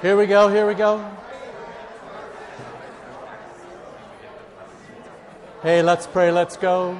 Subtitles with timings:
[0.00, 1.04] Here we go, here we go.
[5.60, 6.96] Hey, let's pray, let's go.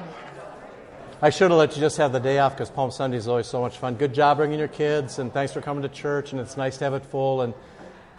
[1.21, 3.47] I should have let you just have the day off because Palm Sunday is always
[3.47, 3.95] so much fun.
[3.95, 6.83] Good job bringing your kids, and thanks for coming to church, and it's nice to
[6.83, 7.41] have it full.
[7.43, 7.53] And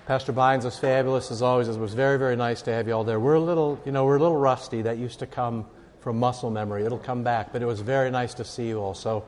[0.07, 1.69] Pastor Bynes was fabulous as always.
[1.69, 3.21] It was very, very nice to have you all there.
[3.21, 4.81] We're a little, you know, we're a little rusty.
[4.81, 5.67] That used to come
[6.01, 6.87] from muscle memory.
[6.87, 8.95] It'll come back, but it was very nice to see you all.
[8.95, 9.27] So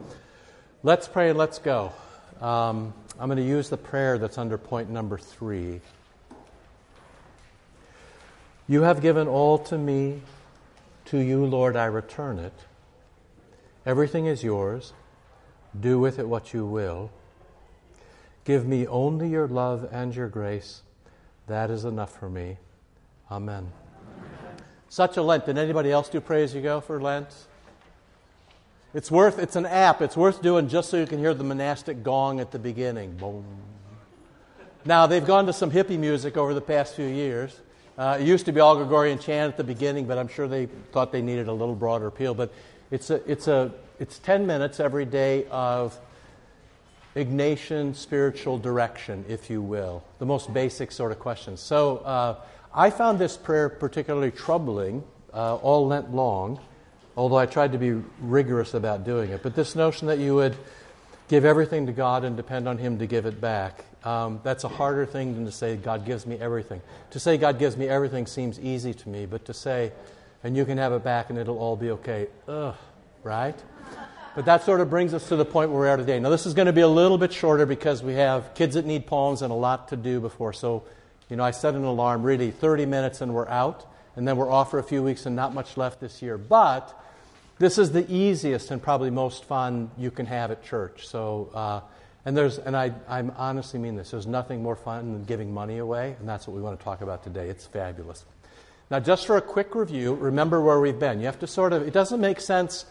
[0.82, 1.92] let's pray and let's go.
[2.40, 5.80] Um, I'm going to use the prayer that's under point number three.
[8.68, 10.22] You have given all to me.
[11.06, 12.54] To you, Lord, I return it.
[13.84, 14.92] Everything is yours.
[15.78, 17.10] Do with it what you will.
[18.44, 20.82] Give me only your love and your grace.
[21.48, 22.56] That is enough for me.
[23.30, 23.72] Amen.
[24.88, 25.46] Such a Lent.
[25.46, 27.28] Did anybody else do pray as you go for Lent?
[28.94, 30.02] It's worth, it's an app.
[30.02, 33.16] It's worth doing just so you can hear the monastic gong at the beginning.
[33.16, 33.44] Boom.
[34.84, 37.58] Now, they've gone to some hippie music over the past few years.
[37.96, 40.66] Uh, it used to be all Gregorian chant at the beginning, but I'm sure they
[40.92, 42.34] thought they needed a little broader appeal.
[42.34, 42.52] But
[42.90, 45.98] it's, a, it's, a, it's 10 minutes every day of
[47.16, 51.60] Ignatian spiritual direction, if you will, the most basic sort of questions.
[51.60, 52.36] So uh,
[52.74, 56.58] I found this prayer particularly troubling uh, all Lent long
[57.16, 59.42] although I tried to be rigorous about doing it.
[59.42, 60.56] But this notion that you would
[61.28, 64.68] give everything to God and depend on Him to give it back, um, that's a
[64.68, 66.80] harder thing than to say, God gives me everything.
[67.10, 69.92] To say, God gives me everything seems easy to me, but to say,
[70.42, 72.74] and you can have it back and it'll all be okay, ugh,
[73.22, 73.56] right?
[74.34, 76.18] But that sort of brings us to the point where we are at today.
[76.18, 78.86] Now, this is going to be a little bit shorter because we have kids that
[78.86, 80.54] need palms and a lot to do before.
[80.54, 80.84] So,
[81.28, 84.50] you know, I set an alarm really 30 minutes and we're out, and then we're
[84.50, 86.38] off for a few weeks and not much left this year.
[86.38, 86.98] But
[87.62, 91.06] this is the easiest and probably most fun you can have at church.
[91.06, 91.80] So, uh,
[92.24, 94.10] and there's, and I, I honestly mean this.
[94.10, 97.02] There's nothing more fun than giving money away, and that's what we want to talk
[97.02, 97.48] about today.
[97.48, 98.24] It's fabulous.
[98.90, 101.20] Now, just for a quick review, remember where we've been.
[101.20, 101.86] You have to sort of.
[101.86, 102.84] It doesn't make sense.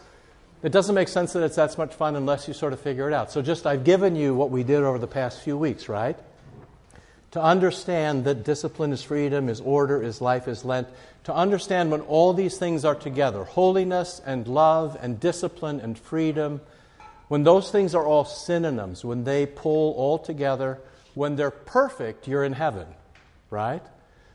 [0.62, 3.12] It doesn't make sense that it's that much fun unless you sort of figure it
[3.12, 3.30] out.
[3.30, 6.18] So, just I've given you what we did over the past few weeks, right?
[7.32, 10.88] To understand that discipline is freedom, is order, is life, is Lent,
[11.24, 16.60] to understand when all these things are together holiness and love and discipline and freedom
[17.32, 20.78] when those things are all synonyms, when they pull all together,
[21.14, 22.86] when they're perfect, you're in heaven,
[23.48, 23.80] right?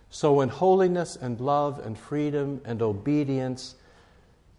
[0.10, 3.76] So when holiness and love and freedom and obedience,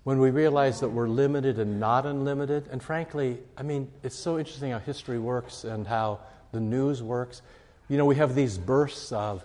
[0.04, 4.38] when we realize that we're limited and not unlimited, and frankly, I mean, it's so
[4.38, 6.20] interesting how history works and how
[6.52, 7.42] the news works.
[7.88, 9.44] You know, we have these bursts of,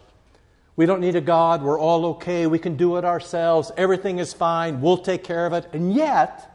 [0.75, 4.33] we don't need a God, we're all okay, we can do it ourselves, everything is
[4.33, 5.67] fine, we'll take care of it.
[5.71, 6.49] And yet,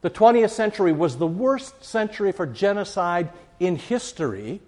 [0.00, 4.60] the 20th century was the worst century for genocide in history,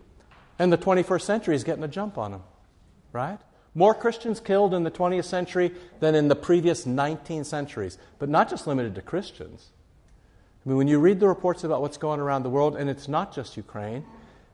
[0.58, 2.42] and the 21st century is getting a jump on them,
[3.12, 3.38] right?
[3.74, 8.48] More Christians killed in the 20th century than in the previous 19 centuries, but not
[8.48, 9.68] just limited to Christians.
[10.64, 13.06] I mean, when you read the reports about what's going around the world, and it's
[13.06, 14.04] not just Ukraine,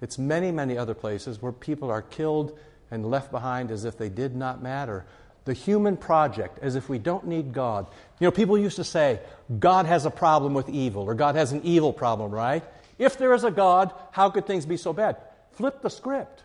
[0.03, 2.59] it's many, many other places where people are killed
[2.91, 5.07] and left behind as if they did not matter.
[5.45, 7.87] The human project, as if we don't need God.
[8.21, 9.21] You know, people used to say,
[9.59, 12.63] God has a problem with evil, or God has an evil problem, right?
[12.99, 15.17] If there is a God, how could things be so bad?
[15.53, 16.43] Flip the script.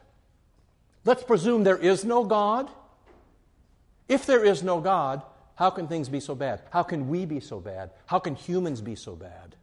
[1.03, 2.69] Let's presume there is no God.
[4.07, 5.21] If there is no God,
[5.55, 6.61] how can things be so bad?
[6.69, 7.89] How can we be so bad?
[8.05, 9.55] How can humans be so bad?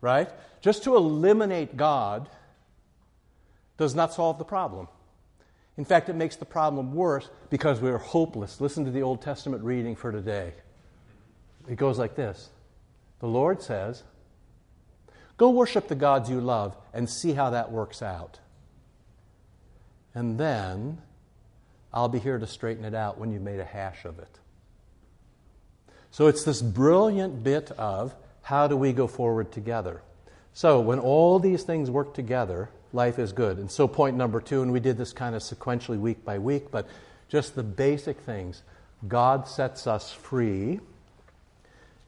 [0.00, 0.28] Right?
[0.60, 2.28] Just to eliminate God
[3.76, 4.88] does not solve the problem.
[5.76, 8.60] In fact, it makes the problem worse because we are hopeless.
[8.60, 10.54] Listen to the Old Testament reading for today.
[11.68, 12.50] It goes like this
[13.20, 14.02] The Lord says,
[15.36, 18.40] Go worship the gods you love and see how that works out.
[20.14, 20.98] And then
[21.92, 24.38] I'll be here to straighten it out when you've made a hash of it.
[26.10, 30.00] So it's this brilliant bit of how do we go forward together?
[30.54, 33.58] So when all these things work together, life is good.
[33.58, 36.70] And so, point number two, and we did this kind of sequentially week by week,
[36.70, 36.88] but
[37.28, 38.62] just the basic things
[39.06, 40.80] God sets us free.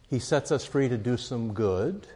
[0.08, 2.06] He sets us free to do some good,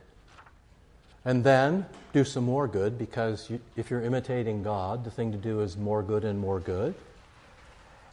[1.25, 5.39] and then do some more good, because you, if you're imitating God, the thing to
[5.39, 6.95] do is more good and more good.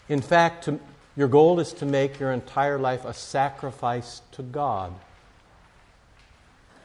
[0.09, 0.79] In fact, to,
[1.15, 4.93] your goal is to make your entire life a sacrifice to God.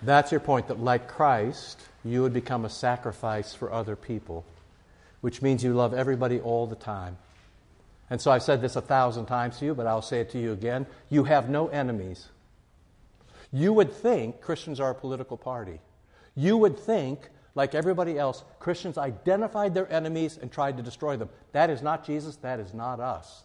[0.04, 4.44] That's your point, that like Christ, you would become a sacrifice for other people,
[5.20, 7.16] which means you love everybody all the time.
[8.10, 10.38] And so I've said this a thousand times to you, but I'll say it to
[10.38, 10.86] you again.
[11.08, 12.28] You have no enemies.
[13.50, 15.80] You would think Christians are a political party.
[16.36, 21.30] You would think like everybody else, Christians identified their enemies and tried to destroy them.
[21.52, 23.42] That is not Jesus, that is not us.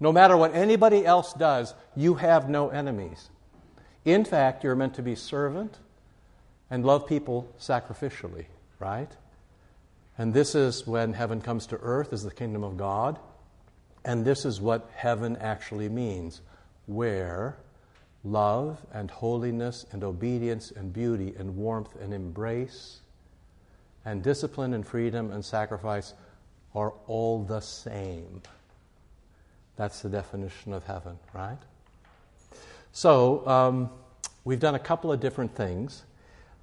[0.00, 3.29] No matter what anybody else does, you have no enemies.
[4.04, 5.78] In fact, you're meant to be servant
[6.70, 8.46] and love people sacrificially,
[8.78, 9.10] right?
[10.16, 13.18] And this is when heaven comes to earth is the kingdom of God.
[14.04, 16.40] And this is what heaven actually means,
[16.86, 17.56] where
[18.24, 23.00] love and holiness and obedience and beauty and warmth and embrace
[24.04, 26.14] and discipline and freedom and sacrifice
[26.74, 28.42] are all the same.
[29.76, 31.58] That's the definition of heaven, right?
[32.92, 33.90] So, um,
[34.44, 36.02] we've done a couple of different things.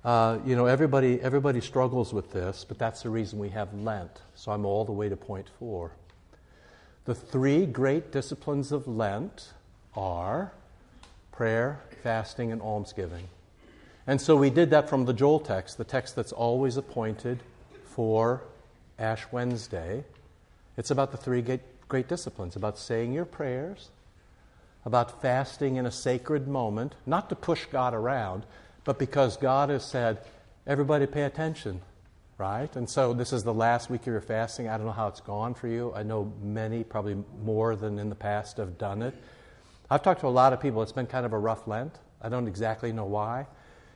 [0.04, 4.22] Uh, you know, everybody, everybody struggles with this, but that's the reason we have Lent.
[4.36, 5.92] So I'm all the way to point four.
[7.06, 9.54] The three great disciplines of Lent
[9.96, 10.52] are
[11.32, 13.28] prayer, fasting, and almsgiving.
[14.06, 17.44] And so we did that from the Joel text, the text that's always appointed
[17.84, 18.44] for
[18.98, 20.04] Ash Wednesday.
[20.78, 23.90] It's about the three great, great disciplines about saying your prayers,
[24.88, 28.46] about fasting in a sacred moment, not to push God around,
[28.86, 30.20] but because God has said,
[30.66, 31.82] everybody pay attention,
[32.38, 32.74] right?
[32.74, 34.70] And so this is the last week of your fasting.
[34.70, 35.92] I don't know how it's gone for you.
[35.94, 39.14] I know many, probably more than in the past, have done it.
[39.92, 40.82] I've talked to a lot of people.
[40.82, 41.94] It's been kind of a rough Lent.
[42.22, 43.46] I don't exactly know why.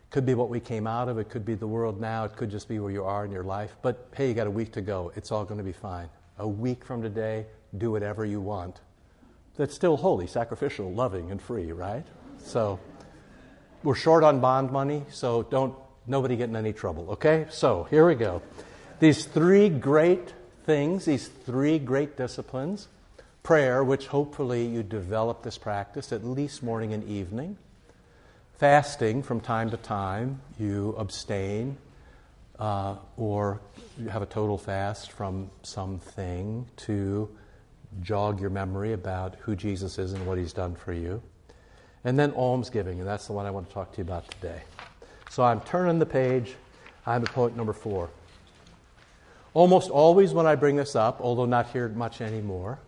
[0.10, 1.18] Could be what we came out of.
[1.18, 2.26] It could be the world now.
[2.26, 3.78] It could just be where you are in your life.
[3.82, 5.14] But hey, you got a week to go.
[5.16, 6.10] It's all going to be fine.
[6.38, 7.46] A week from today,
[7.78, 8.82] do whatever you want.
[9.58, 12.06] That's still holy, sacrificial, loving, and free, right?
[12.40, 12.80] So
[13.84, 15.76] we're short on bond money, so don't
[16.08, 17.46] nobody get in any trouble, okay?
[17.50, 18.42] So here we go.
[19.00, 20.34] These three great
[20.66, 22.88] things, these three great disciplines
[23.44, 27.58] prayer, which hopefully you develop this practice at least morning and evening.
[28.58, 31.78] Fasting from time to time, you abstain
[32.60, 33.60] uh, or
[33.98, 37.28] you have a total fast from something to
[38.02, 41.22] jog your memory about who Jesus is and what he's done for you.
[42.04, 44.62] And then almsgiving, and that's the one I want to talk to you about today.
[45.30, 46.56] So I'm turning the page.
[47.06, 48.10] I'm at point number four.
[49.54, 52.80] Almost always when I bring this up, although not here much anymore,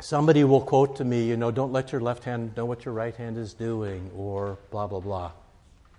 [0.00, 2.94] somebody will quote to me, you know, don't let your left hand know what your
[2.94, 5.32] right hand is doing, or blah, blah, blah.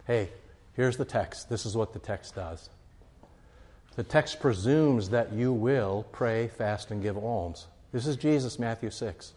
[0.06, 0.30] Hey,
[0.74, 1.50] here's the text.
[1.50, 2.69] This is what the text does.
[3.95, 7.68] The text presumes that you will pray, fast, and give alms.
[7.91, 9.33] This is Jesus, Matthew 6.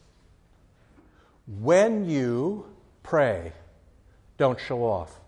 [1.61, 2.67] When you
[3.03, 3.53] pray,
[4.37, 5.19] don't show off.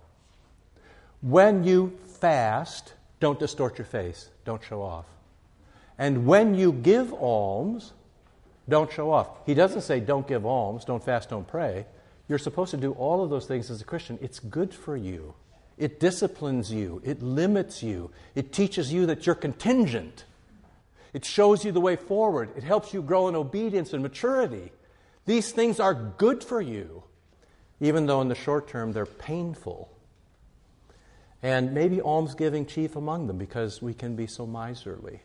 [1.21, 5.07] When you fast, don't distort your face, don't show off.
[5.99, 7.93] And when you give alms,
[8.69, 9.29] don't show off.
[9.47, 11.87] He doesn't say don't give alms, don't fast, don't pray.
[12.29, 14.19] You're supposed to do all of those things as a Christian.
[14.23, 15.35] It's good for you.
[15.77, 17.03] It disciplines you.
[17.05, 18.11] It limits you.
[18.35, 20.25] It teaches you that you're contingent.
[21.13, 22.51] It shows you the way forward.
[22.57, 24.73] It helps you grow in obedience and maturity.
[25.27, 27.05] These things are good for you,
[27.81, 29.91] even though in the short term they're painful.
[31.43, 35.21] And maybe almsgiving chief among them because we can be so miserly.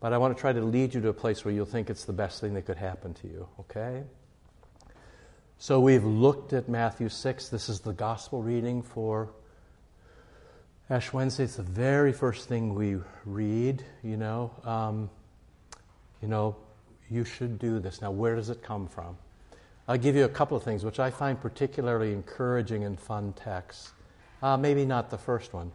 [0.00, 2.04] But I want to try to lead you to a place where you'll think it's
[2.04, 4.04] the best thing that could happen to you, okay?
[5.58, 7.48] So we've looked at Matthew 6.
[7.50, 9.30] This is the gospel reading for
[10.90, 11.44] Ash Wednesday.
[11.44, 14.50] It's the very first thing we read, you know.
[14.64, 15.08] Um,
[16.20, 16.56] you know,
[17.08, 18.02] you should do this.
[18.02, 19.16] Now, where does it come from?
[19.86, 23.92] I'll give you a couple of things which I find particularly encouraging and fun texts.
[24.42, 25.70] Uh, maybe not the first one.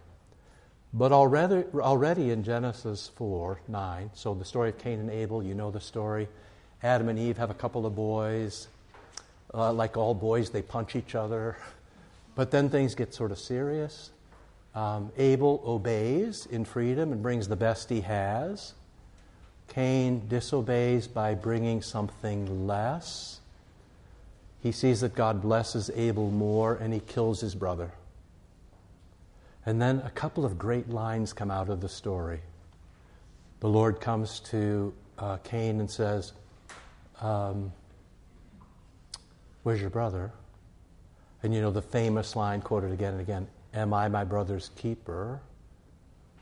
[0.94, 5.54] But already, already in Genesis 4 9, so the story of Cain and Abel, you
[5.54, 6.28] know the story.
[6.84, 8.68] Adam and Eve have a couple of boys.
[9.54, 11.56] Uh, like all boys, they punch each other.
[12.36, 14.12] But then things get sort of serious.
[14.76, 18.74] Um, Abel obeys in freedom and brings the best he has.
[19.70, 23.40] Cain disobeys by bringing something less.
[24.62, 27.92] He sees that God blesses Abel more and he kills his brother.
[29.66, 32.42] And then a couple of great lines come out of the story.
[33.62, 36.34] The Lord comes to uh, Cain and says,
[37.22, 37.72] um,
[39.64, 40.32] Where's your brother?
[41.42, 45.42] And you know the famous line quoted again and again Am I my brother's keeper?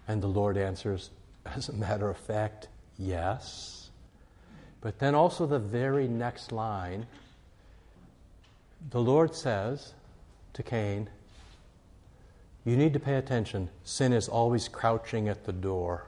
[0.07, 1.09] And the Lord answers,
[1.45, 3.89] As a matter of fact, yes.
[4.79, 7.07] But then also the very next line,
[8.91, 9.93] the Lord says
[10.53, 11.09] to Cain,
[12.65, 13.69] you need to pay attention.
[13.83, 16.05] Sin is always crouching at the door.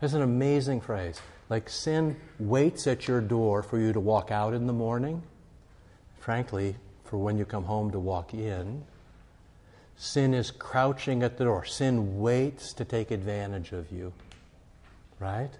[0.00, 1.20] That's an amazing phrase.
[1.48, 5.22] Like sin waits at your door for you to walk out in the morning,
[6.18, 8.84] frankly, for when you come home to walk in.
[9.96, 11.64] Sin is crouching at the door.
[11.64, 14.12] Sin waits to take advantage of you.
[15.20, 15.50] Right?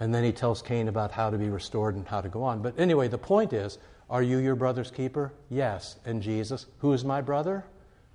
[0.00, 2.62] And then he tells Cain about how to be restored and how to go on.
[2.62, 3.78] But anyway, the point is
[4.10, 5.32] are you your brother's keeper?
[5.50, 5.96] Yes.
[6.06, 7.64] And Jesus, who is my brother?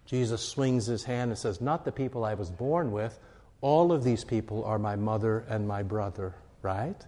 [0.05, 3.19] Jesus swings his hand and says, Not the people I was born with.
[3.61, 6.99] All of these people are my mother and my brother, right?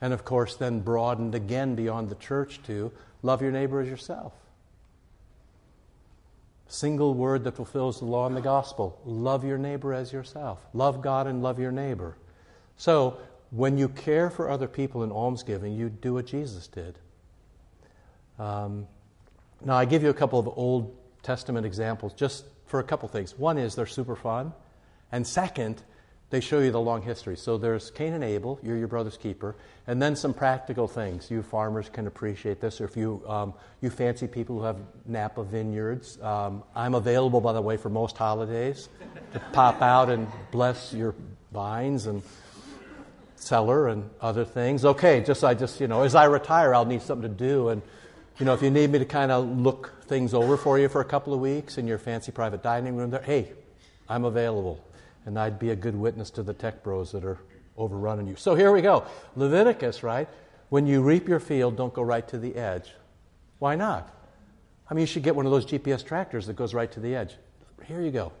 [0.00, 4.32] And of course, then broadened again beyond the church to love your neighbor as yourself.
[6.68, 10.66] Single word that fulfills the law and the gospel love your neighbor as yourself.
[10.72, 12.16] Love God and love your neighbor.
[12.76, 13.18] So,
[13.50, 16.98] when you care for other people in almsgiving, you do what Jesus did.
[18.38, 18.88] Um,
[19.64, 23.38] now, I give you a couple of Old Testament examples just for a couple things.
[23.38, 24.52] One is they're super fun,
[25.12, 25.82] and second,
[26.30, 27.36] they show you the long history.
[27.36, 29.54] So there's Cain and Abel, you're your brother's keeper,
[29.86, 31.30] and then some practical things.
[31.30, 35.44] You farmers can appreciate this, or if you, um, you fancy people who have Napa
[35.44, 38.88] vineyards, um, I'm available, by the way, for most holidays
[39.32, 41.14] to pop out and bless your
[41.52, 42.22] vines and
[43.36, 44.84] cellar and other things.
[44.84, 47.68] Okay, just I just, you know, as I retire, I'll need something to do.
[47.68, 47.82] And,
[48.38, 51.00] you know, if you need me to kind of look things over for you for
[51.00, 53.52] a couple of weeks in your fancy private dining room there, hey,
[54.08, 54.84] I'm available.
[55.26, 57.38] And I'd be a good witness to the tech bros that are
[57.76, 58.36] overrunning you.
[58.36, 59.04] So here we go.
[59.34, 60.28] Leviticus, right?
[60.68, 62.92] When you reap your field, don't go right to the edge.
[63.58, 64.12] Why not?
[64.88, 67.14] I mean, you should get one of those GPS tractors that goes right to the
[67.14, 67.36] edge.
[67.84, 68.32] Here you go.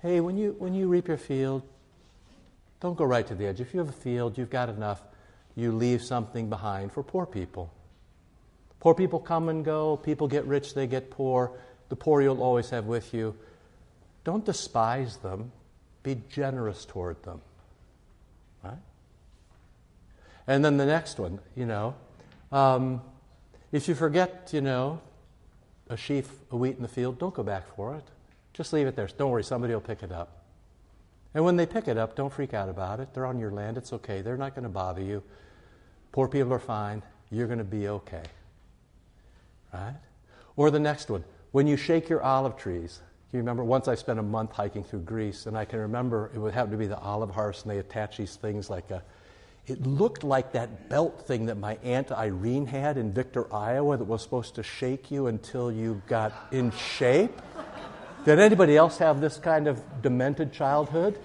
[0.00, 1.62] Hey, when you, when you reap your field,
[2.80, 3.60] don't go right to the edge.
[3.60, 5.02] If you have a field, you've got enough,
[5.56, 7.72] you leave something behind for poor people.
[8.80, 11.52] Poor people come and go, people get rich, they get poor.
[11.88, 13.34] The poor you'll always have with you.
[14.24, 15.50] Don't despise them.
[16.08, 17.42] Be generous toward them.
[18.64, 18.78] Right?
[20.46, 21.96] And then the next one, you know,
[22.50, 23.02] um,
[23.72, 25.02] if you forget, you know,
[25.90, 28.04] a sheaf of wheat in the field, don't go back for it.
[28.54, 29.06] Just leave it there.
[29.18, 30.44] Don't worry, somebody will pick it up.
[31.34, 33.12] And when they pick it up, don't freak out about it.
[33.12, 33.76] They're on your land.
[33.76, 34.22] It's okay.
[34.22, 35.22] They're not going to bother you.
[36.12, 37.02] Poor people are fine.
[37.30, 38.24] You're going to be okay.
[39.74, 39.96] Right?
[40.56, 41.22] Or the next one.
[41.52, 43.00] When you shake your olive trees,
[43.32, 46.38] you remember once I spent a month hiking through Greece, and I can remember it
[46.38, 49.02] would happen to be the olive harvest, and they attach these things like a.
[49.66, 54.04] It looked like that belt thing that my aunt Irene had in Victor, Iowa, that
[54.04, 57.42] was supposed to shake you until you got in shape.
[58.24, 61.18] Did anybody else have this kind of demented childhood?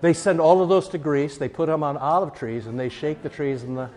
[0.00, 1.38] They send all of those to Greece.
[1.38, 3.88] They put them on olive trees, and they shake the trees and the.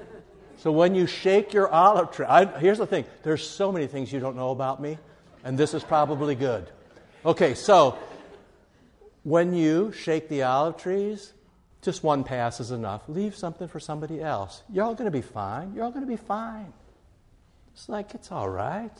[0.57, 4.13] So when you shake your olive tree, I, here's the thing: there's so many things
[4.13, 4.99] you don't know about me
[5.45, 6.69] and this is probably good.
[7.25, 7.97] Okay, so
[9.23, 11.33] when you shake the olive trees,
[11.81, 13.01] just one pass is enough.
[13.07, 14.61] Leave something for somebody else.
[14.71, 15.73] You're all going to be fine.
[15.73, 16.71] You're all going to be fine.
[17.73, 18.91] It's like, it's all right.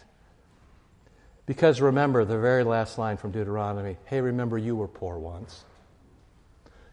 [1.45, 5.63] Because remember the very last line from Deuteronomy hey, remember you were poor once.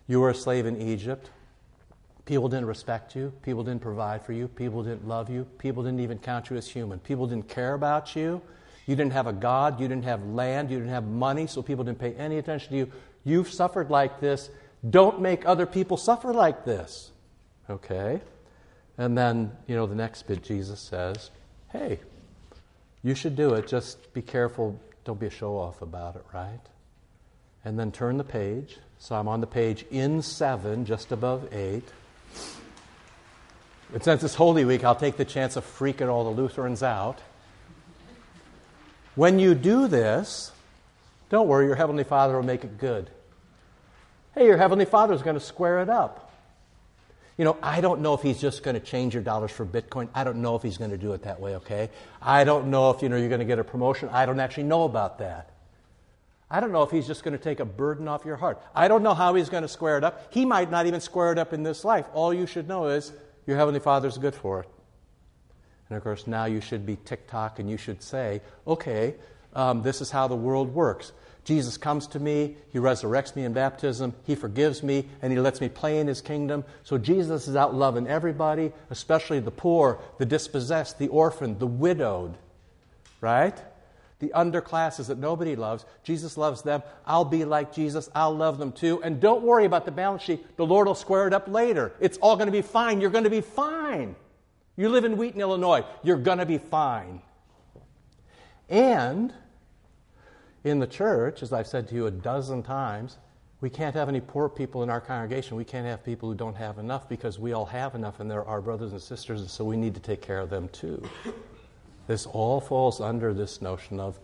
[0.06, 1.30] You were a slave in Egypt.
[2.26, 3.32] People didn't respect you.
[3.42, 4.48] People didn't provide for you.
[4.48, 5.44] People didn't love you.
[5.56, 6.98] People didn't even count you as human.
[6.98, 8.42] People didn't care about you.
[8.92, 11.82] You didn't have a God, you didn't have land, you didn't have money, so people
[11.82, 12.92] didn't pay any attention to you.
[13.25, 14.50] You've suffered like this.
[14.90, 17.11] Don't make other people suffer like this.
[17.70, 18.20] Okay?
[18.99, 21.30] And then, you know, the next bit, Jesus says,
[21.70, 22.00] hey,
[23.02, 23.66] you should do it.
[23.66, 24.78] Just be careful.
[25.06, 26.61] Don't be a show off about it, right?
[27.64, 28.76] And then turn the page.
[28.99, 31.88] So I'm on the page in seven, just above eight.
[33.94, 37.22] And since it's Holy Week, I'll take the chance of freaking all the Lutherans out.
[39.14, 40.52] When you do this,
[41.28, 43.11] don't worry, your Heavenly Father will make it good.
[44.35, 46.31] Hey, your Heavenly Father is going to square it up.
[47.37, 50.09] You know, I don't know if he's just going to change your dollars for Bitcoin.
[50.14, 51.90] I don't know if he's going to do it that way, okay?
[52.21, 54.09] I don't know if, you know, you're going to get a promotion.
[54.11, 55.50] I don't actually know about that.
[56.50, 58.62] I don't know if he's just going to take a burden off your heart.
[58.75, 60.33] I don't know how he's going to square it up.
[60.33, 62.07] He might not even square it up in this life.
[62.12, 63.12] All you should know is
[63.47, 64.69] your Heavenly Father's good for it.
[65.92, 69.14] And of course, now you should be TikTok and you should say, okay,
[69.54, 71.12] um, this is how the world works.
[71.44, 75.61] Jesus comes to me, He resurrects me in baptism, He forgives me, and He lets
[75.61, 76.64] me play in His kingdom.
[76.82, 82.38] So Jesus is out loving everybody, especially the poor, the dispossessed, the orphan, the widowed,
[83.20, 83.62] right?
[84.20, 85.84] The underclasses that nobody loves.
[86.04, 86.82] Jesus loves them.
[87.06, 88.08] I'll be like Jesus.
[88.14, 89.02] I'll love them too.
[89.02, 90.56] And don't worry about the balance sheet.
[90.56, 91.92] The Lord will square it up later.
[92.00, 93.02] It's all going to be fine.
[93.02, 94.16] You're going to be fine.
[94.76, 97.20] You live in Wheaton, Illinois, you're going to be fine.
[98.68, 99.32] And
[100.64, 103.18] in the church, as I've said to you a dozen times,
[103.60, 105.56] we can't have any poor people in our congregation.
[105.56, 108.44] We can't have people who don't have enough because we all have enough and they're
[108.44, 111.02] our brothers and sisters, and so we need to take care of them too.
[112.06, 114.18] This all falls under this notion of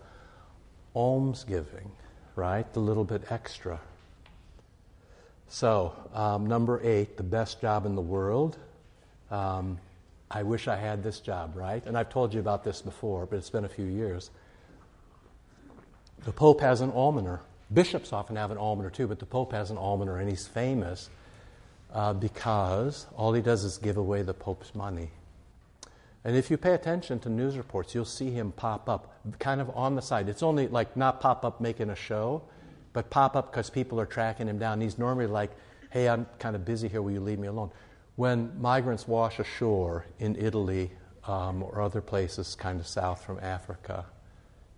[0.95, 1.89] almsgiving,
[2.35, 2.71] right?
[2.73, 3.79] The little bit extra.
[5.47, 8.57] So, um, number eight, the best job in the world.
[9.31, 9.79] Um,
[10.31, 11.83] I wish I had this job, right?
[11.85, 14.29] And I've told you about this before, but it's been a few years.
[16.25, 17.41] The Pope has an almoner.
[17.73, 21.09] Bishops often have an almoner too, but the Pope has an almoner, and he's famous
[21.93, 25.09] uh, because all he does is give away the Pope's money.
[26.23, 29.69] And if you pay attention to news reports, you'll see him pop up kind of
[29.75, 30.27] on the side.
[30.27, 32.43] It's only like not pop up making a show,
[32.93, 34.81] but pop up because people are tracking him down.
[34.81, 35.51] He's normally like,
[35.91, 37.01] hey, I'm kind of busy here.
[37.01, 37.71] Will you leave me alone?
[38.19, 40.91] When migrants wash ashore in Italy
[41.25, 44.03] um, or other places kind of south from Africa,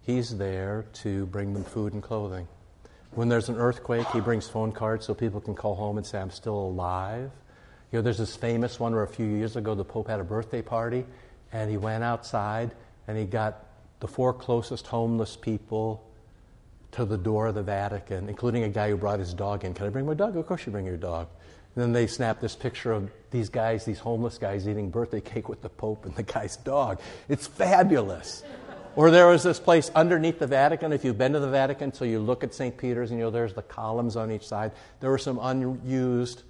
[0.04, 2.48] he's there to bring them food and clothing.
[3.16, 6.20] When there's an earthquake, he brings phone cards so people can call home and say,
[6.20, 7.32] I'm still alive.
[7.92, 10.24] You know, there's this famous one where a few years ago the Pope had a
[10.24, 11.04] birthday party
[11.52, 12.70] and he went outside
[13.08, 13.66] and he got
[14.02, 16.08] the four closest homeless people
[16.92, 19.74] to the door of the Vatican, including a guy who brought his dog in.
[19.74, 20.38] Can I bring my dog?
[20.38, 21.28] Of course you bring your dog.
[21.76, 25.48] And then they snapped this picture of these guys, these homeless guys, eating birthday cake
[25.48, 27.00] with the Pope and the guy's dog.
[27.30, 28.44] It's fabulous.
[28.98, 30.92] Or there was this place underneath the Vatican.
[30.92, 32.78] If you've been to the Vatican, so you look at St.
[32.78, 34.74] Peter's and you know there's the columns on each side.
[35.00, 36.44] There was some unused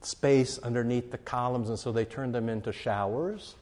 [0.00, 3.54] space underneath the columns, and so they turned them into showers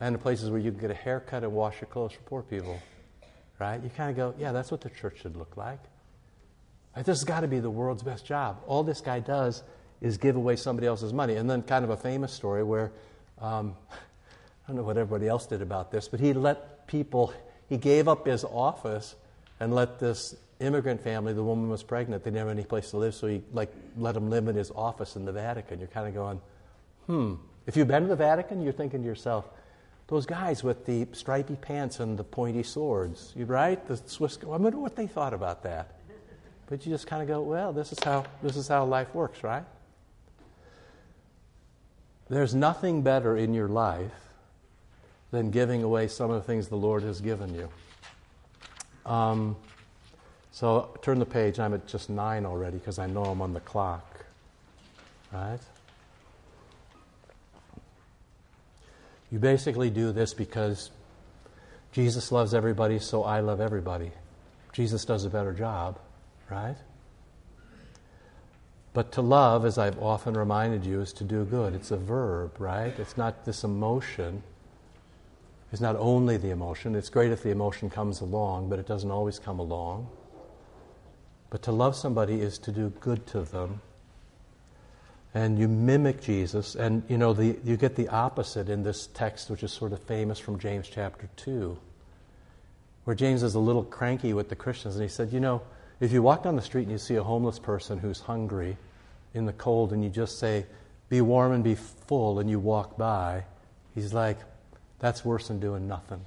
[0.00, 2.80] and places where you can get a haircut and wash your clothes for poor people.
[3.60, 3.80] Right?
[3.80, 5.78] You kind of go, yeah, that's what the church should look like.
[6.96, 8.60] This has got to be the world's best job.
[8.66, 9.62] All this guy does
[10.04, 11.36] is give away somebody else's money.
[11.36, 12.92] And then, kind of a famous story where
[13.40, 17.32] um, I don't know what everybody else did about this, but he let people,
[17.68, 19.16] he gave up his office
[19.60, 22.98] and let this immigrant family, the woman was pregnant, they didn't have any place to
[22.98, 25.78] live, so he like let them live in his office in the Vatican.
[25.78, 26.40] You're kind of going,
[27.06, 27.34] hmm.
[27.66, 29.48] If you've been to the Vatican, you're thinking to yourself,
[30.08, 33.84] those guys with the stripy pants and the pointy swords, you right?
[33.86, 34.38] The Swiss.
[34.42, 35.94] I wonder what they thought about that.
[36.66, 39.42] But you just kind of go, well, this is how this is how life works,
[39.42, 39.64] right?
[42.28, 44.12] There's nothing better in your life
[45.30, 47.68] than giving away some of the things the Lord has given you.
[49.04, 49.56] Um,
[50.52, 51.58] so turn the page.
[51.58, 54.24] I'm at just nine already because I know I'm on the clock.
[55.32, 55.58] Right?
[59.30, 60.90] You basically do this because
[61.90, 64.12] Jesus loves everybody, so I love everybody.
[64.72, 65.98] Jesus does a better job,
[66.50, 66.76] right?
[68.94, 71.74] But to love, as I've often reminded you, is to do good.
[71.74, 72.98] It's a verb, right?
[72.98, 74.42] It's not this emotion.
[75.70, 76.94] It's not only the emotion.
[76.94, 80.08] It's great if the emotion comes along, but it doesn't always come along.
[81.50, 83.82] But to love somebody is to do good to them
[85.34, 89.50] and you mimic Jesus, and you know the, you get the opposite in this text,
[89.50, 91.76] which is sort of famous from James chapter two,
[93.02, 95.60] where James is a little cranky with the Christians, and he said, you know,
[95.98, 98.76] if you walk down the street and you see a homeless person who's hungry
[99.34, 100.66] in the cold, and you just say,
[101.08, 103.44] "Be warm and be full," and you walk by,
[103.94, 104.38] he's like,
[105.00, 106.24] that's worse than doing nothing.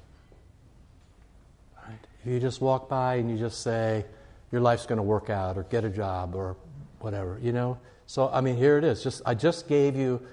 [1.78, 1.98] Right?
[2.22, 4.06] If you just walk by and you just say,
[4.52, 6.56] your life's going to work out, or get a job, or
[7.00, 9.04] whatever, you know so, I mean, here it is.
[9.04, 10.26] Just, I just gave you,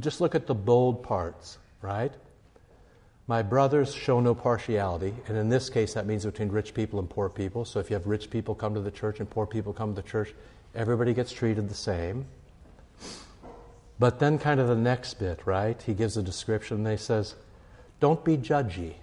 [0.00, 2.12] just look at the bold parts, right?
[3.28, 7.10] My brothers show no partiality, and in this case, that means between rich people and
[7.10, 7.64] poor people.
[7.64, 10.00] So, if you have rich people come to the church and poor people come to
[10.00, 10.32] the church,
[10.74, 12.26] everybody gets treated the same.
[13.98, 15.80] But then, kind of the next bit, right?
[15.82, 17.34] He gives a description and he says,
[17.98, 18.94] Don't be judgy.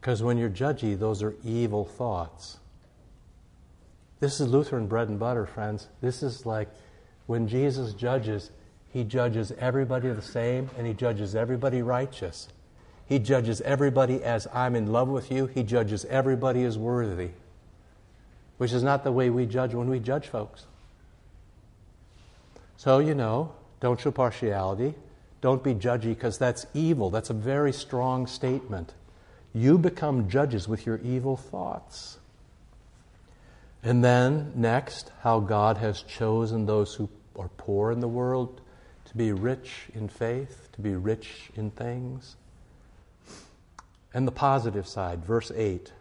[0.00, 2.58] Because when you're judgy, those are evil thoughts.
[4.20, 5.88] This is Lutheran bread and butter, friends.
[6.00, 6.68] This is like
[7.26, 8.50] when Jesus judges,
[8.98, 12.48] he judges everybody the same and he judges everybody righteous.
[13.06, 15.46] He judges everybody as I'm in love with you.
[15.46, 17.28] He judges everybody as worthy,
[18.56, 20.66] which is not the way we judge when we judge folks.
[22.76, 24.94] So, you know, don't show partiality.
[25.42, 27.08] Don't be judgy because that's evil.
[27.08, 28.94] That's a very strong statement.
[29.54, 32.18] You become judges with your evil thoughts.
[33.80, 37.08] And then, next, how God has chosen those who
[37.38, 38.60] are poor in the world
[39.08, 42.36] to be rich in faith, to be rich in things.
[44.14, 45.92] And the positive side, verse 8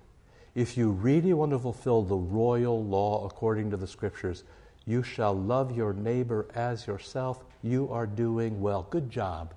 [0.56, 4.44] if you really want to fulfill the royal law according to the scriptures,
[4.88, 7.46] you shall love your neighbor as yourself.
[7.62, 8.88] You are doing well.
[8.90, 9.54] Good job.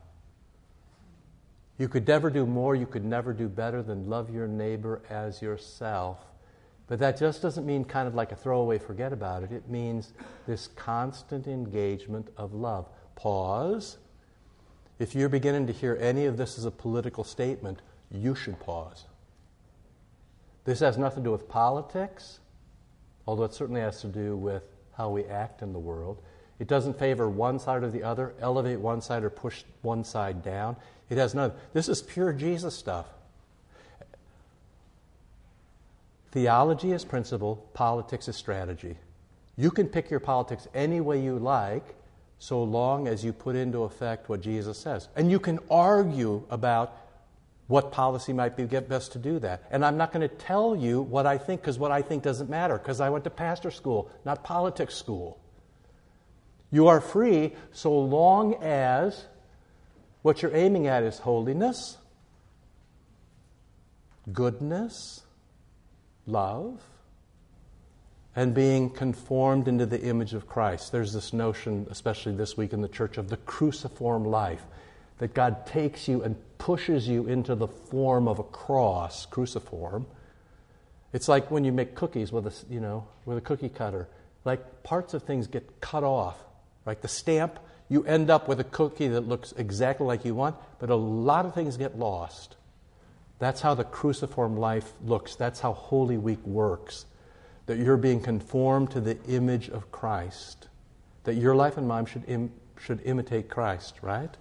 [1.78, 5.40] You could never do more, you could never do better than love your neighbor as
[5.40, 6.18] yourself.
[6.86, 9.52] But that just doesn't mean kind of like a throwaway, forget about it.
[9.52, 10.12] It means
[10.46, 12.86] this constant engagement of love.
[13.20, 13.98] Pause.
[14.98, 19.04] If you're beginning to hear any of this as a political statement, you should pause.
[20.64, 22.38] This has nothing to do with politics,
[23.26, 24.62] although it certainly has to do with
[24.96, 26.22] how we act in the world.
[26.58, 30.42] It doesn't favor one side or the other, elevate one side or push one side
[30.42, 30.76] down.
[31.10, 31.52] It has none.
[31.74, 33.04] This is pure Jesus stuff.
[36.32, 38.96] Theology is principle, politics is strategy.
[39.58, 41.84] You can pick your politics any way you like,
[42.40, 45.08] so long as you put into effect what Jesus says.
[45.14, 46.96] And you can argue about
[47.66, 49.62] what policy might be best to do that.
[49.70, 52.48] And I'm not going to tell you what I think because what I think doesn't
[52.48, 55.38] matter because I went to pastor school, not politics school.
[56.72, 59.26] You are free so long as
[60.22, 61.98] what you're aiming at is holiness,
[64.32, 65.22] goodness,
[66.26, 66.80] love,
[68.36, 70.92] and being conformed into the image of Christ.
[70.92, 74.62] There's this notion, especially this week in the church, of the cruciform life,
[75.18, 80.06] that God takes you and pushes you into the form of a cross, cruciform.
[81.12, 84.08] It's like when you make cookies with a, you know, with a cookie cutter.
[84.44, 86.38] Like parts of things get cut off.
[86.86, 90.54] Like the stamp, you end up with a cookie that looks exactly like you want,
[90.78, 92.56] but a lot of things get lost.
[93.40, 95.34] That's how the cruciform life looks.
[95.34, 97.06] That's how Holy Week works
[97.70, 100.66] that you're being conformed to the image of Christ,
[101.22, 104.36] that your life and mine should, Im- should imitate Christ, right?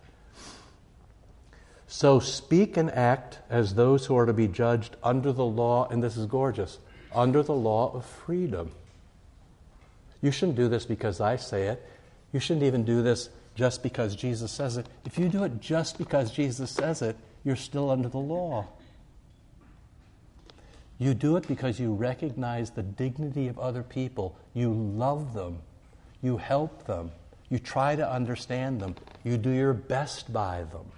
[1.85, 6.01] So speak and act as those who are to be judged under the law, and
[6.01, 6.79] this is gorgeous,
[7.13, 8.71] under the law of freedom.
[10.23, 11.87] You shouldn't do this because I say it.
[12.33, 14.87] You shouldn't even do this just because Jesus says it.
[15.05, 18.65] If you do it just because Jesus says it, you're still under the law.
[20.99, 24.37] You do it because you recognize the dignity of other people.
[24.53, 25.59] You love them.
[26.21, 27.11] You help them.
[27.49, 28.95] You try to understand them.
[29.23, 30.91] You do your best by them.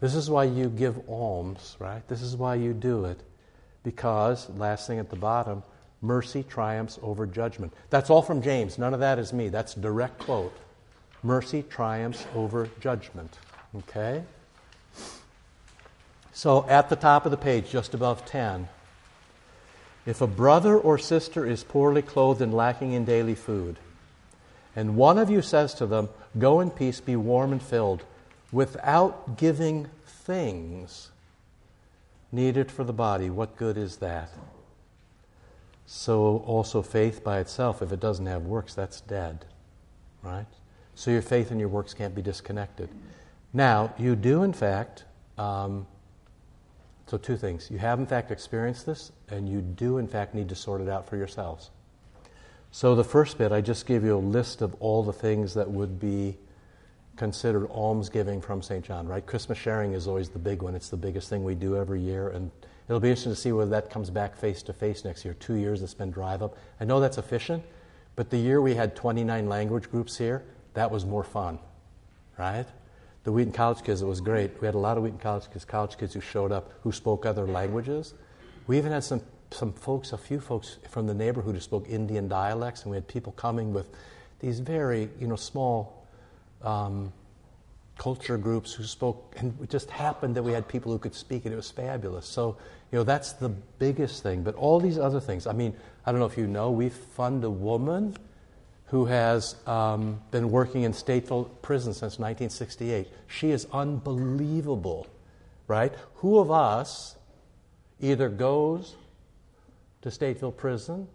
[0.00, 2.06] This is why you give alms, right?
[2.08, 3.20] This is why you do it.
[3.84, 5.62] Because, last thing at the bottom,
[6.02, 7.72] mercy triumphs over judgment.
[7.90, 8.76] That's all from James.
[8.76, 9.50] None of that is me.
[9.50, 10.56] That's direct quote.
[11.22, 13.38] Mercy triumphs over judgment.
[13.76, 14.24] Okay?
[16.32, 18.68] So at the top of the page, just above 10,
[20.06, 23.76] if a brother or sister is poorly clothed and lacking in daily food,
[24.76, 28.04] and one of you says to them, Go in peace, be warm and filled,
[28.52, 31.10] without giving things
[32.32, 34.30] needed for the body, what good is that?
[35.86, 39.44] So also faith by itself, if it doesn't have works, that's dead.
[40.22, 40.46] Right?
[40.94, 42.88] So your faith and your works can't be disconnected.
[43.52, 45.04] Now, you do, in fact,
[45.36, 45.86] um,
[47.10, 47.68] so, two things.
[47.72, 50.88] You have, in fact, experienced this, and you do, in fact, need to sort it
[50.88, 51.70] out for yourselves.
[52.70, 55.68] So, the first bit, I just gave you a list of all the things that
[55.68, 56.38] would be
[57.16, 58.84] considered almsgiving from St.
[58.84, 59.26] John, right?
[59.26, 60.76] Christmas sharing is always the big one.
[60.76, 62.48] It's the biggest thing we do every year, and
[62.86, 65.34] it'll be interesting to see whether that comes back face to face next year.
[65.34, 66.56] Two years it's been drive up.
[66.80, 67.64] I know that's efficient,
[68.14, 70.44] but the year we had 29 language groups here,
[70.74, 71.58] that was more fun,
[72.38, 72.66] right?
[73.24, 74.60] The Wheaton College kids, it was great.
[74.60, 77.26] We had a lot of Wheaton College kids, college kids who showed up who spoke
[77.26, 78.14] other languages.
[78.66, 82.28] We even had some, some folks, a few folks from the neighborhood who spoke Indian
[82.28, 83.88] dialects, and we had people coming with
[84.40, 86.06] these very, you know, small
[86.62, 87.12] um,
[87.98, 91.44] culture groups who spoke, and it just happened that we had people who could speak,
[91.44, 92.26] and it was fabulous.
[92.26, 92.56] So,
[92.90, 94.42] you know, that's the biggest thing.
[94.42, 97.44] But all these other things, I mean, I don't know if you know, we fund
[97.44, 98.16] a woman
[98.90, 103.06] who has um, been working in Stateville prison since 1968.
[103.28, 105.06] She is unbelievable,
[105.68, 105.92] right?
[106.16, 107.14] Who of us
[108.00, 108.96] either goes
[110.02, 111.06] to Stateville prison,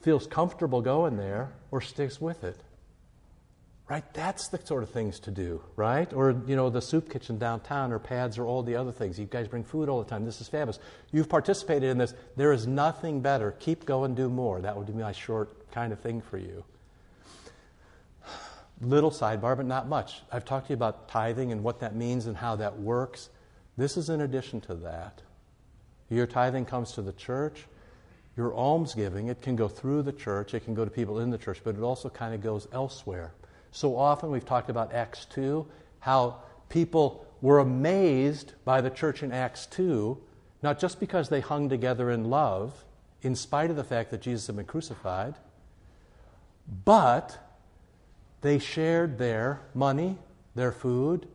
[0.00, 2.58] feels comfortable going there, or sticks with it?
[3.88, 4.04] Right?
[4.12, 6.12] That's the sort of things to do, right?
[6.12, 9.18] Or, you know, the soup kitchen downtown or pads or all the other things.
[9.18, 10.26] You guys bring food all the time.
[10.26, 10.78] This is fabulous.
[11.10, 12.12] You've participated in this.
[12.36, 13.52] There is nothing better.
[13.60, 14.60] Keep going, do more.
[14.60, 16.64] That would be my short kind of thing for you.
[18.82, 20.20] Little sidebar, but not much.
[20.30, 23.30] I've talked to you about tithing and what that means and how that works.
[23.78, 25.22] This is in addition to that.
[26.10, 27.64] Your tithing comes to the church.
[28.36, 31.38] Your almsgiving, it can go through the church, it can go to people in the
[31.38, 33.32] church, but it also kind of goes elsewhere.
[33.72, 35.66] So often we've talked about Acts 2,
[36.00, 36.36] how
[36.68, 40.18] people were amazed by the church in Acts 2,
[40.62, 42.84] not just because they hung together in love,
[43.22, 45.34] in spite of the fact that Jesus had been crucified,
[46.84, 47.38] but
[48.40, 50.18] they shared their money,
[50.54, 51.26] their food,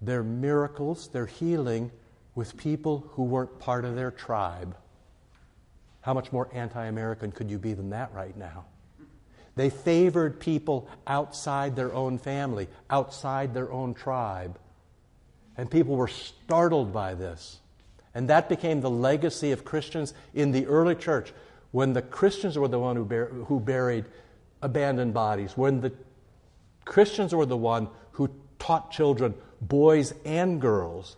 [0.00, 1.90] their miracles, their healing
[2.34, 4.76] with people who weren't part of their tribe.
[6.00, 8.64] How much more anti American could you be than that right now?
[9.58, 14.56] They favored people outside their own family, outside their own tribe.
[15.56, 17.58] And people were startled by this.
[18.14, 21.32] And that became the legacy of Christians in the early church
[21.72, 24.04] when the Christians were the one who, bur- who buried
[24.62, 25.92] abandoned bodies, when the
[26.84, 31.16] Christians were the one who taught children, boys and girls,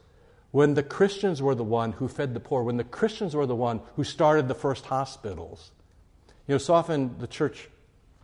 [0.50, 3.54] when the Christians were the one who fed the poor, when the Christians were the
[3.54, 5.72] one who started the first hospitals.
[6.48, 7.68] You know, so often the church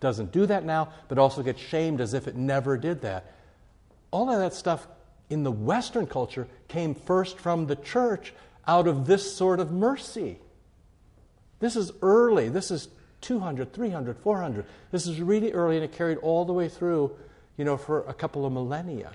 [0.00, 3.32] doesn't do that now, but also gets shamed as if it never did that.
[4.10, 4.86] All of that stuff
[5.30, 8.32] in the Western culture came first from the church
[8.66, 10.38] out of this sort of mercy.
[11.60, 12.48] This is early.
[12.48, 12.88] This is
[13.22, 14.66] 200, 300, 400.
[14.90, 17.16] This is really early, and it carried all the way through,
[17.56, 19.12] you know, for a couple of millennia.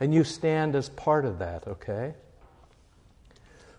[0.00, 2.14] And you stand as part of that, okay?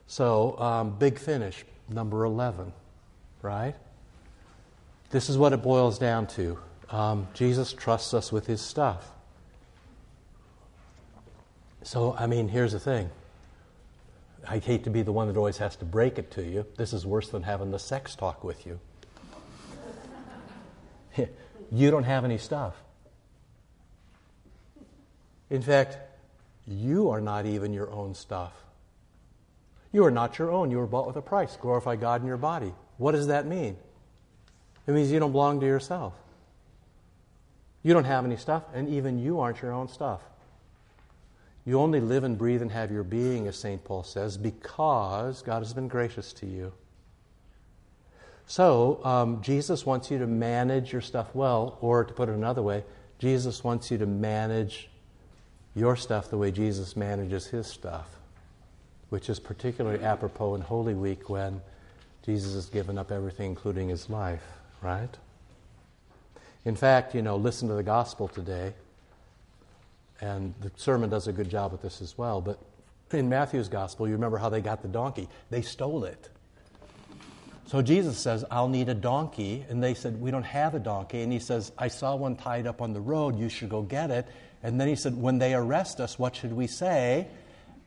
[0.08, 2.72] So, um, big finish, number 11,
[3.42, 3.76] right?
[5.10, 6.60] This is what it boils down to.
[6.90, 9.12] Um, Jesus trusts us with his stuff.
[11.84, 13.10] So, I mean, here's the thing.
[14.48, 16.66] I hate to be the one that always has to break it to you.
[16.78, 18.80] This is worse than having the sex talk with you.
[21.72, 22.76] you don't have any stuff.
[25.50, 25.98] In fact,
[26.68, 28.54] you are not even your own stuff.
[29.92, 30.70] You are not your own.
[30.70, 31.58] You were bought with a price.
[31.58, 32.74] Glorify God in your body.
[32.98, 33.78] What does that mean?
[34.88, 36.14] It means you don't belong to yourself.
[37.84, 40.22] You don't have any stuff, and even you aren't your own stuff.
[41.66, 43.84] You only live and breathe and have your being, as St.
[43.84, 46.74] Paul says, because God has been gracious to you.
[48.48, 52.64] So, um, Jesus wants you to manage your stuff well, or to put it another
[52.64, 52.84] way,
[53.20, 54.90] Jesus wants you to manage
[55.76, 58.08] your stuff the way Jesus manages his stuff,
[59.10, 61.62] which is particularly apropos in Holy Week when
[62.26, 65.16] Jesus has given up everything, including his life, right?
[66.66, 68.74] In fact, you know, listen to the gospel today,
[70.22, 72.42] and the sermon does a good job with this as well.
[72.42, 72.60] But
[73.12, 75.28] in Matthew's gospel, you remember how they got the donkey?
[75.50, 76.30] They stole it.
[77.68, 79.64] So Jesus says, I'll need a donkey.
[79.70, 81.22] And they said, We don't have a donkey.
[81.22, 83.38] And he says, I saw one tied up on the road.
[83.38, 84.28] You should go get it.
[84.64, 87.28] And then he said, When they arrest us, what should we say?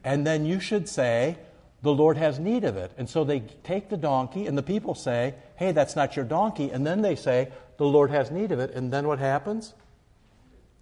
[0.05, 1.37] And then you should say,
[1.83, 2.93] The Lord has need of it.
[2.97, 6.71] And so they take the donkey, and the people say, Hey, that's not your donkey.
[6.71, 8.71] And then they say, The Lord has need of it.
[8.73, 9.75] And then what happens?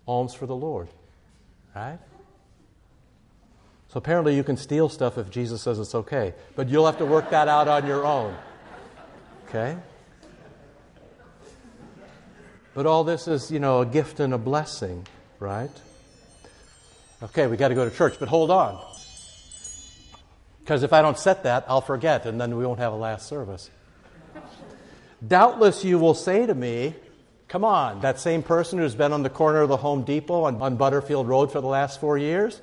[0.07, 0.89] Alms for the Lord.
[1.75, 1.99] Right?
[3.89, 7.07] So apparently you can steal stuff if Jesus says it's okay, but you'll have to
[7.07, 8.37] work that out on your own.
[9.49, 9.77] Okay?
[12.73, 15.05] But all this is, you know, a gift and a blessing
[15.41, 15.71] right?
[17.23, 18.81] Okay, we got to go to church, but hold on.
[20.70, 23.26] Because if I don't set that, I'll forget, and then we won't have a last
[23.26, 23.68] service.
[25.26, 26.94] Doubtless you will say to me,
[27.48, 30.62] Come on, that same person who's been on the corner of the Home Depot on,
[30.62, 32.61] on Butterfield Road for the last four years?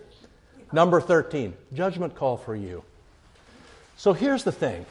[0.72, 2.86] Number 13, judgment call for you.
[3.98, 4.86] So here's the thing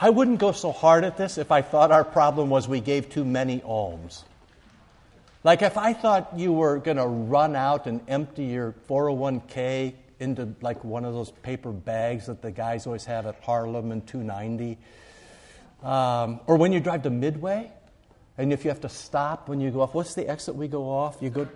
[0.00, 3.10] I wouldn't go so hard at this if I thought our problem was we gave
[3.10, 4.24] too many alms.
[5.44, 10.54] Like if I thought you were going to run out and empty your 401k into
[10.60, 14.78] like one of those paper bags that the guys always have at Harlem and 290,
[15.82, 17.70] um, or when you drive to Midway,
[18.38, 20.88] and if you have to stop when you go off, what's the exit we go
[20.88, 21.18] off?
[21.20, 21.48] You go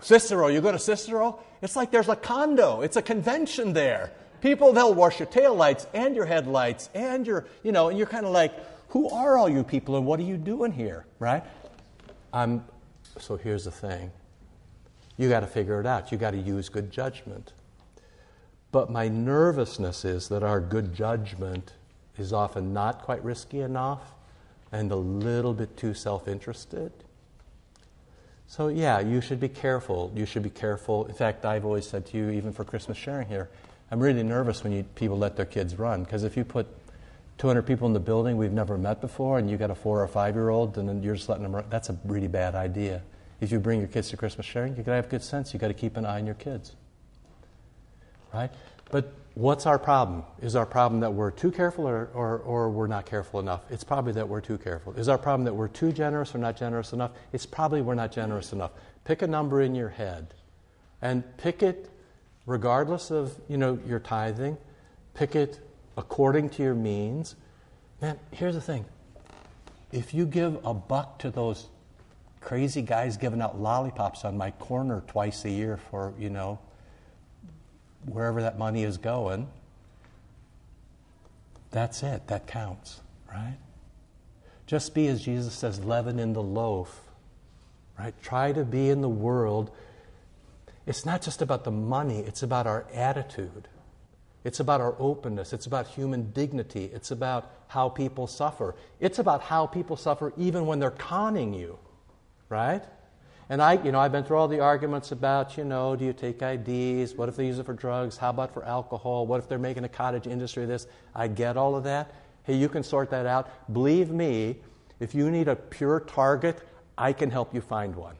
[0.00, 0.48] Cicero.
[0.48, 1.40] You go to Cicero.
[1.62, 2.82] It's like there's a condo.
[2.82, 4.12] It's a convention there.
[4.40, 8.26] People they'll wash your taillights and your headlights and your you know, and you're kind
[8.26, 8.52] of like,
[8.88, 11.42] who are all you people and what are you doing here, right?
[12.32, 12.64] I'm
[13.18, 14.12] so here's the thing
[15.16, 16.12] you got to figure it out.
[16.12, 17.52] You got to use good judgment.
[18.74, 21.74] But my nervousness is that our good judgment
[22.18, 24.00] is often not quite risky enough
[24.72, 26.90] and a little bit too self interested.
[28.48, 30.10] So, yeah, you should be careful.
[30.16, 31.04] You should be careful.
[31.04, 33.48] In fact, I've always said to you, even for Christmas sharing here,
[33.92, 36.66] I'm really nervous when you, people let their kids run because if you put
[37.38, 40.08] 200 people in the building we've never met before, and you got a four or
[40.08, 41.64] five year old, and then you're just letting them run.
[41.70, 43.02] That's a really bad idea.
[43.40, 45.54] If you bring your kids to Christmas sharing, you've got to have good sense.
[45.54, 46.74] You've got to keep an eye on your kids.
[48.34, 48.50] Right?
[48.90, 50.24] But what's our problem?
[50.42, 53.62] Is our problem that we're too careful or, or, or we're not careful enough?
[53.70, 54.92] It's probably that we're too careful.
[54.94, 57.12] Is our problem that we're too generous or not generous enough?
[57.32, 58.72] It's probably we're not generous enough.
[59.04, 60.34] Pick a number in your head
[61.00, 61.90] and pick it
[62.46, 64.56] regardless of you know your tithing.
[65.14, 65.60] Pick it
[65.96, 67.36] according to your means.
[68.02, 68.84] Man, here's the thing.
[69.92, 71.68] If you give a buck to those
[72.40, 76.58] crazy guys giving out lollipops on my corner twice a year for, you know,
[78.06, 79.48] wherever that money is going,
[81.70, 82.26] that's it.
[82.28, 83.56] That counts, right?
[84.66, 87.02] Just be, as Jesus says, leaven in the loaf,
[87.98, 88.14] right?
[88.22, 89.70] Try to be in the world.
[90.86, 93.68] It's not just about the money, it's about our attitude
[94.44, 95.54] It's about our openness.
[95.54, 96.90] It's about human dignity.
[96.92, 98.74] It's about how people suffer.
[99.00, 101.78] It's about how people suffer even when they're conning you,
[102.50, 102.84] right?
[103.48, 106.12] And I, you know, I've been through all the arguments about, you know, do you
[106.12, 107.14] take IDs?
[107.14, 108.16] What if they use it for drugs?
[108.16, 109.26] How about for alcohol?
[109.26, 110.86] What if they're making a cottage industry of this?
[111.14, 112.14] I get all of that.
[112.44, 113.72] Hey, you can sort that out.
[113.72, 114.56] Believe me,
[114.98, 116.58] if you need a pure target,
[116.96, 118.16] I can help you find one.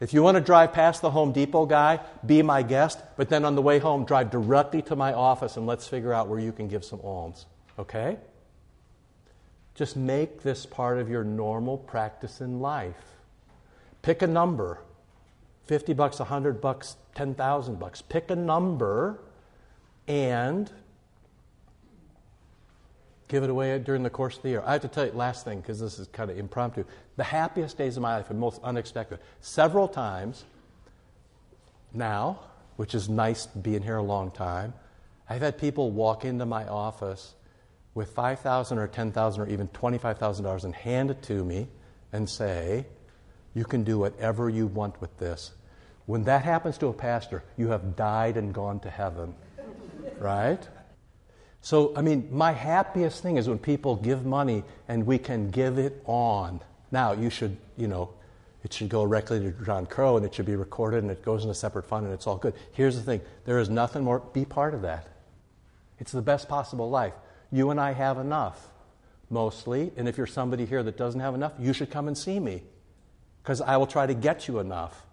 [0.00, 3.44] If you want to drive past the Home Depot guy, be my guest, but then
[3.44, 6.50] on the way home, drive directly to my office and let's figure out where you
[6.50, 7.46] can give some alms.
[7.78, 8.16] Okay?
[9.76, 13.11] Just make this part of your normal practice in life.
[14.02, 14.80] Pick a number
[15.66, 18.02] 50 bucks, 100 bucks, 10,000 bucks.
[18.02, 19.20] Pick a number
[20.08, 20.70] and
[23.28, 24.62] give it away during the course of the year.
[24.66, 26.84] I have to tell you, last thing, because this is kind of impromptu.
[27.16, 29.20] The happiest days of my life and most unexpected.
[29.40, 30.44] Several times
[31.94, 32.40] now,
[32.76, 34.74] which is nice being here a long time,
[35.30, 37.34] I've had people walk into my office
[37.94, 41.68] with 5000 or 10000 or even $25,000 and hand it to me
[42.12, 42.86] and say,
[43.54, 45.52] you can do whatever you want with this.
[46.06, 49.34] When that happens to a pastor, you have died and gone to heaven.
[50.18, 50.66] right?
[51.60, 55.78] So, I mean, my happiest thing is when people give money and we can give
[55.78, 56.60] it on.
[56.90, 58.10] Now, you should, you know,
[58.64, 61.44] it should go directly to John Crow and it should be recorded and it goes
[61.44, 62.54] in a separate fund and it's all good.
[62.72, 65.08] Here's the thing there is nothing more, be part of that.
[65.98, 67.14] It's the best possible life.
[67.52, 68.68] You and I have enough,
[69.30, 69.92] mostly.
[69.96, 72.62] And if you're somebody here that doesn't have enough, you should come and see me
[73.42, 75.04] because I will try to get you enough.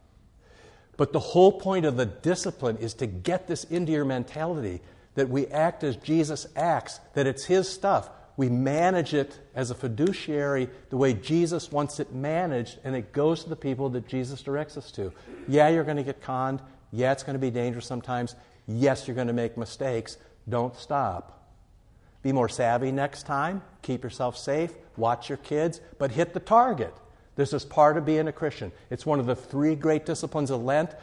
[0.97, 4.81] But the whole point of the discipline is to get this into your mentality
[5.15, 8.09] that we act as Jesus acts, that it's His stuff.
[8.37, 13.43] We manage it as a fiduciary the way Jesus wants it managed, and it goes
[13.43, 15.11] to the people that Jesus directs us to.
[15.47, 16.61] Yeah, you're going to get conned.
[16.91, 18.35] Yeah, it's going to be dangerous sometimes.
[18.67, 20.17] Yes, you're going to make mistakes.
[20.47, 21.47] Don't stop.
[22.23, 23.61] Be more savvy next time.
[23.81, 24.73] Keep yourself safe.
[24.97, 26.93] Watch your kids, but hit the target.
[27.39, 28.73] This is part of being a Christian.
[28.89, 30.93] It's one of the three great disciplines of Lent.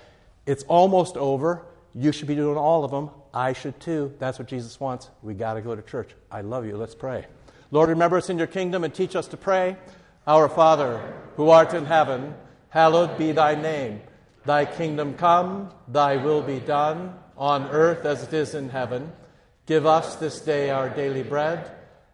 [0.45, 1.65] It's almost over.
[1.95, 3.09] You should be doing all of them.
[3.33, 4.13] I should too.
[4.19, 5.09] That's what Jesus wants.
[5.23, 6.11] We got to go to church.
[6.31, 6.77] I love you.
[6.77, 7.25] Let's pray.
[7.71, 9.79] Lord, remember us in your kingdom and teach us to pray.
[10.27, 11.01] Our Father,
[11.37, 12.35] who art in heaven,
[12.69, 14.03] hallowed be thy name.
[14.45, 19.11] Thy kingdom come, thy will be done, on earth as it is in heaven.
[19.65, 21.71] Give us this day our daily bread,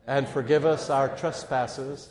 [0.06, 2.10] and forgive us our trespasses